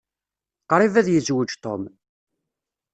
[0.69, 1.83] Qṛib ad yezweǧ Tom.